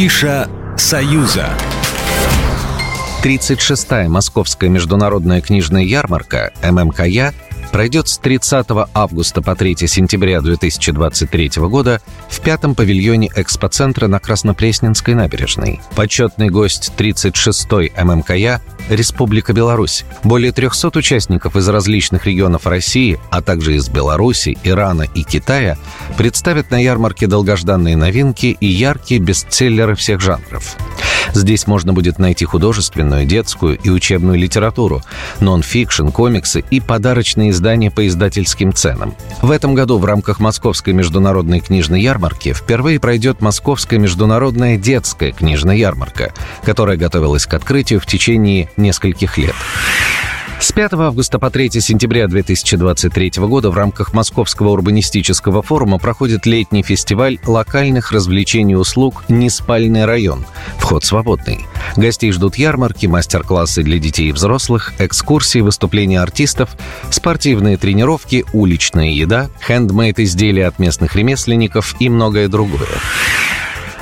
Афиша 0.00 0.48
«Союза». 0.78 1.50
36-я 3.22 4.08
Московская 4.08 4.70
международная 4.70 5.42
книжная 5.42 5.82
ярмарка 5.82 6.54
ММКЯ 6.62 7.34
пройдет 7.72 8.08
с 8.08 8.18
30 8.18 8.66
августа 8.94 9.42
по 9.42 9.54
3 9.54 9.76
сентября 9.86 10.40
2023 10.40 11.50
года 11.56 12.00
в 12.28 12.40
пятом 12.40 12.74
павильоне 12.74 13.30
экспоцентра 13.34 14.06
на 14.06 14.18
Краснопресненской 14.18 15.14
набережной. 15.14 15.80
Почетный 15.94 16.48
гость 16.48 16.92
36-й 16.96 17.92
ММКЯ– 18.02 18.60
Республика 18.90 19.52
Беларусь. 19.52 20.04
Более 20.24 20.50
300 20.50 20.98
участников 20.98 21.54
из 21.54 21.68
различных 21.68 22.26
регионов 22.26 22.66
России, 22.66 23.20
а 23.30 23.40
также 23.40 23.76
из 23.76 23.88
Беларуси, 23.88 24.58
Ирана 24.64 25.02
и 25.02 25.22
Китая 25.22 25.78
представят 26.18 26.72
на 26.72 26.82
ярмарке 26.82 27.28
долгожданные 27.28 27.96
новинки 27.96 28.56
и 28.58 28.66
яркие 28.66 29.20
бестселлеры 29.20 29.94
всех 29.94 30.20
жанров. 30.20 30.76
Здесь 31.34 31.66
можно 31.66 31.92
будет 31.92 32.18
найти 32.18 32.44
художественную, 32.44 33.24
детскую 33.26 33.78
и 33.78 33.90
учебную 33.90 34.38
литературу, 34.38 35.02
нон-фикшн, 35.40 36.08
комиксы 36.08 36.64
и 36.70 36.80
подарочные 36.80 37.50
издания 37.50 37.90
по 37.90 38.06
издательским 38.06 38.72
ценам. 38.72 39.14
В 39.42 39.50
этом 39.50 39.74
году 39.74 39.98
в 39.98 40.04
рамках 40.04 40.40
Московской 40.40 40.92
международной 40.92 41.60
книжной 41.60 42.02
ярмарки 42.02 42.52
впервые 42.52 43.00
пройдет 43.00 43.40
Московская 43.40 43.98
международная 43.98 44.76
детская 44.76 45.32
книжная 45.32 45.76
ярмарка, 45.76 46.32
которая 46.64 46.96
готовилась 46.96 47.46
к 47.46 47.54
открытию 47.54 48.00
в 48.00 48.06
течение 48.06 48.70
нескольких 48.76 49.38
лет. 49.38 49.54
С 50.70 50.72
5 50.72 50.92
августа 50.92 51.40
по 51.40 51.50
3 51.50 51.80
сентября 51.80 52.28
2023 52.28 53.32
года 53.38 53.70
в 53.70 53.76
рамках 53.76 54.14
Московского 54.14 54.68
урбанистического 54.68 55.62
форума 55.62 55.98
проходит 55.98 56.46
летний 56.46 56.84
фестиваль 56.84 57.40
локальных 57.44 58.12
развлечений 58.12 58.74
и 58.74 58.76
услуг 58.76 59.24
«Неспальный 59.28 60.04
район». 60.04 60.46
Вход 60.78 61.04
свободный. 61.04 61.66
Гостей 61.96 62.30
ждут 62.30 62.54
ярмарки, 62.54 63.06
мастер-классы 63.06 63.82
для 63.82 63.98
детей 63.98 64.28
и 64.28 64.32
взрослых, 64.32 64.92
экскурсии, 65.00 65.58
выступления 65.58 66.20
артистов, 66.20 66.70
спортивные 67.10 67.76
тренировки, 67.76 68.44
уличная 68.52 69.10
еда, 69.10 69.50
хендмейд-изделия 69.66 70.68
от 70.68 70.78
местных 70.78 71.16
ремесленников 71.16 71.96
и 71.98 72.08
многое 72.08 72.46
другое. 72.46 72.86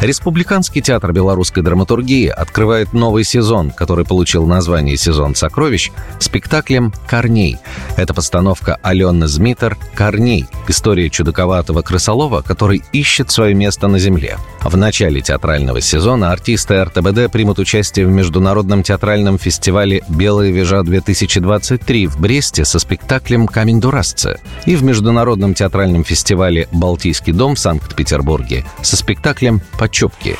Республиканский 0.00 0.80
театр 0.80 1.12
белорусской 1.12 1.60
драматургии 1.60 2.28
открывает 2.28 2.92
новый 2.92 3.24
сезон, 3.24 3.72
который 3.72 4.04
получил 4.04 4.46
название 4.46 4.96
«Сезон 4.96 5.34
сокровищ» 5.34 5.90
спектаклем 6.20 6.92
«Корней». 7.08 7.56
Это 7.96 8.14
постановка 8.14 8.78
Алены 8.82 9.26
Змитер 9.26 9.76
«Корней»— 9.94 10.46
история 10.68 11.10
чудаковатого 11.10 11.82
крысолова, 11.82 12.42
который 12.42 12.84
ищет 12.92 13.32
свое 13.32 13.54
место 13.54 13.88
на 13.88 13.98
земле. 13.98 14.38
В 14.62 14.76
начале 14.76 15.20
театрального 15.20 15.80
сезона 15.80 16.30
артисты 16.30 16.84
РТБД 16.84 17.32
примут 17.32 17.58
участие 17.58 18.06
в 18.06 18.10
международном 18.10 18.84
театральном 18.84 19.36
фестивале 19.36 20.04
«Белая 20.08 20.52
вежа-2023» 20.52 22.06
в 22.06 22.20
Бресте 22.20 22.64
со 22.64 22.78
спектаклем 22.78 23.48
«Камень 23.48 23.80
дурасца» 23.80 24.38
и 24.64 24.76
в 24.76 24.84
международном 24.84 25.54
театральном 25.54 26.04
фестивале 26.04 26.68
«Балтийский 26.70 27.32
дом» 27.32 27.56
в 27.56 27.58
Санкт-Петербурге 27.58 28.64
со 28.82 28.96
спектаклем 28.96 29.60
«Почепки». 29.88 30.36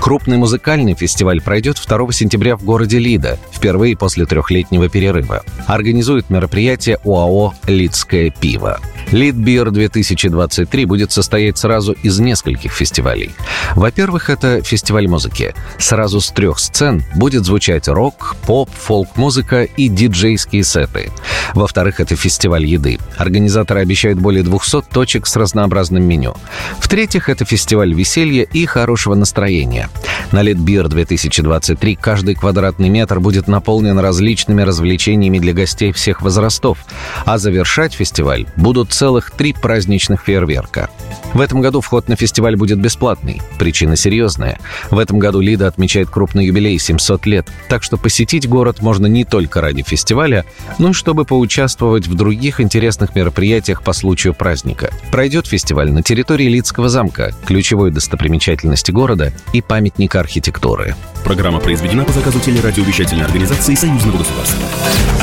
Крупный 0.00 0.38
музыкальный 0.38 0.94
фестиваль 0.94 1.40
пройдет 1.40 1.80
2 1.86 2.12
сентября 2.12 2.56
в 2.56 2.64
городе 2.64 2.98
Лида, 2.98 3.38
впервые 3.52 3.96
после 3.96 4.26
трехлетнего 4.26 4.88
перерыва. 4.88 5.44
Организует 5.66 6.30
мероприятие 6.30 6.98
ОАО 7.04 7.54
«Лидское 7.66 8.30
пиво». 8.30 8.80
Лидбир 9.12 9.70
2023 9.70 10.84
будет 10.84 11.12
состоять 11.12 11.58
сразу 11.58 11.92
из 11.92 12.18
нескольких 12.18 12.72
фестивалей. 12.72 13.30
Во-первых, 13.74 14.30
это 14.30 14.62
фестиваль 14.62 15.08
музыки. 15.08 15.54
Сразу 15.78 16.20
с 16.20 16.30
трех 16.30 16.58
сцен 16.58 17.04
будет 17.14 17.44
звучать 17.44 17.88
рок, 17.88 18.36
поп, 18.46 18.70
фолк-музыка 18.70 19.62
и 19.62 19.88
диджейские 19.88 20.62
сеты. 20.62 21.10
Во-вторых, 21.54 22.00
это 22.00 22.16
фестиваль 22.16 22.66
еды. 22.66 22.98
Организаторы 23.16 23.80
обещают 23.80 24.18
более 24.18 24.42
200 24.42 24.82
точек 24.92 25.26
с 25.26 25.36
разнообразным 25.36 26.02
меню. 26.02 26.34
В-третьих, 26.78 27.28
это 27.28 27.44
фестиваль 27.44 27.92
веселья 27.92 28.42
и 28.42 28.66
хорошего 28.66 29.14
настроения. 29.14 29.88
На 30.32 30.42
Литбир 30.42 30.88
2023 30.88 31.96
каждый 31.96 32.34
квадратный 32.34 32.88
метр 32.88 33.20
будет 33.20 33.48
наполнен 33.48 33.98
различными 33.98 34.62
развлечениями 34.62 35.38
для 35.38 35.52
гостей 35.52 35.92
всех 35.92 36.22
возрастов, 36.22 36.78
а 37.24 37.38
завершать 37.38 37.94
фестиваль 37.94 38.46
будут 38.56 38.92
целых 38.92 39.30
три 39.30 39.52
праздничных 39.52 40.22
фейерверка. 40.22 40.90
В 41.34 41.40
этом 41.40 41.60
году 41.60 41.80
вход 41.80 42.08
на 42.08 42.16
фестиваль 42.16 42.56
будет 42.56 42.78
бесплатный. 42.80 43.40
Причина 43.58 43.96
серьезная. 43.96 44.58
В 44.90 44.98
этом 44.98 45.18
году 45.18 45.40
Лида 45.40 45.66
отмечает 45.66 46.10
крупный 46.10 46.46
юбилей 46.46 46.78
700 46.78 47.26
лет, 47.26 47.48
так 47.68 47.82
что 47.82 47.96
посетить 47.96 48.48
город 48.48 48.80
можно 48.80 49.06
не 49.06 49.24
только 49.24 49.60
ради 49.60 49.82
фестиваля, 49.82 50.44
но 50.78 50.90
и 50.90 50.92
чтобы 50.92 51.24
поучаствовать 51.38 52.08
в 52.08 52.14
других 52.14 52.60
интересных 52.60 53.14
мероприятиях 53.14 53.84
по 53.84 53.92
случаю 53.92 54.34
праздника. 54.34 54.92
Пройдет 55.12 55.46
фестиваль 55.46 55.92
на 55.92 56.02
территории 56.02 56.48
Лидского 56.48 56.88
замка, 56.88 57.32
ключевой 57.46 57.92
достопримечательности 57.92 58.90
города 58.90 59.32
и 59.52 59.62
памятника 59.62 60.18
архитектуры. 60.18 60.96
Программа 61.22 61.60
произведена 61.60 62.04
по 62.04 62.12
заказу 62.12 62.40
телерадиовещательной 62.40 63.24
организации 63.24 63.76
Союзного 63.76 64.18
государства. 64.18 64.66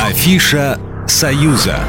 Афиша 0.08 0.80
«Союза». 1.06 1.80